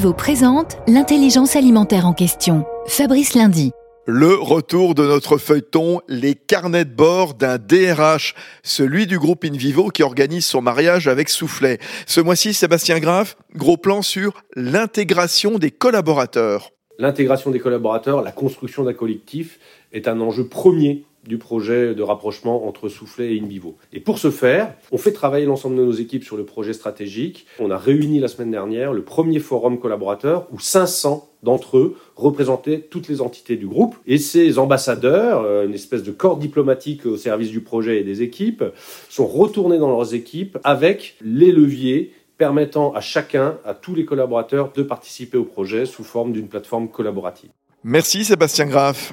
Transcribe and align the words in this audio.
InVivo 0.00 0.14
présente 0.14 0.78
l'intelligence 0.88 1.56
alimentaire 1.56 2.06
en 2.06 2.14
question. 2.14 2.64
Fabrice 2.86 3.34
Lundi. 3.34 3.72
Le 4.06 4.34
retour 4.34 4.94
de 4.94 5.04
notre 5.04 5.36
feuilleton, 5.36 6.00
les 6.08 6.34
carnets 6.34 6.86
de 6.86 6.94
bord 6.94 7.34
d'un 7.34 7.58
DRH, 7.58 8.34
celui 8.62 9.06
du 9.06 9.18
groupe 9.18 9.44
InVivo 9.44 9.90
qui 9.90 10.02
organise 10.02 10.46
son 10.46 10.62
mariage 10.62 11.06
avec 11.06 11.28
Soufflet. 11.28 11.78
Ce 12.06 12.22
mois-ci, 12.22 12.54
Sébastien 12.54 12.98
Graff, 12.98 13.36
gros 13.54 13.76
plan 13.76 14.00
sur 14.00 14.42
l'intégration 14.56 15.58
des 15.58 15.70
collaborateurs. 15.70 16.70
L'intégration 16.98 17.50
des 17.50 17.60
collaborateurs, 17.60 18.22
la 18.22 18.32
construction 18.32 18.84
d'un 18.84 18.94
collectif 18.94 19.58
est 19.92 20.08
un 20.08 20.18
enjeu 20.22 20.46
premier 20.46 21.04
du 21.26 21.38
projet 21.38 21.94
de 21.94 22.02
rapprochement 22.02 22.66
entre 22.66 22.88
Soufflet 22.88 23.34
et 23.34 23.40
InVivo. 23.40 23.76
Et 23.92 24.00
pour 24.00 24.18
ce 24.18 24.30
faire, 24.30 24.74
on 24.90 24.98
fait 24.98 25.12
travailler 25.12 25.46
l'ensemble 25.46 25.76
de 25.76 25.84
nos 25.84 25.92
équipes 25.92 26.24
sur 26.24 26.36
le 26.36 26.44
projet 26.44 26.72
stratégique. 26.72 27.46
On 27.58 27.70
a 27.70 27.76
réuni 27.76 28.20
la 28.20 28.28
semaine 28.28 28.50
dernière 28.50 28.92
le 28.92 29.02
premier 29.02 29.38
forum 29.38 29.78
collaborateur 29.78 30.46
où 30.52 30.58
500 30.58 31.28
d'entre 31.42 31.78
eux 31.78 31.96
représentaient 32.16 32.80
toutes 32.80 33.08
les 33.08 33.20
entités 33.20 33.56
du 33.56 33.66
groupe. 33.66 33.96
Et 34.06 34.18
ces 34.18 34.58
ambassadeurs, 34.58 35.42
euh, 35.42 35.66
une 35.66 35.74
espèce 35.74 36.02
de 36.02 36.10
corps 36.10 36.36
diplomatique 36.36 37.06
au 37.06 37.16
service 37.16 37.50
du 37.50 37.60
projet 37.60 38.00
et 38.00 38.04
des 38.04 38.22
équipes, 38.22 38.64
sont 39.08 39.26
retournés 39.26 39.78
dans 39.78 39.90
leurs 39.90 40.14
équipes 40.14 40.58
avec 40.64 41.16
les 41.22 41.52
leviers 41.52 42.12
permettant 42.40 42.92
à 42.94 43.02
chacun, 43.02 43.58
à 43.66 43.74
tous 43.74 43.94
les 43.94 44.06
collaborateurs, 44.06 44.72
de 44.72 44.82
participer 44.82 45.36
au 45.36 45.44
projet 45.44 45.84
sous 45.84 46.04
forme 46.04 46.32
d'une 46.32 46.48
plateforme 46.48 46.88
collaborative. 46.88 47.50
Merci 47.84 48.24
Sébastien 48.24 48.66
Graff. 48.66 49.12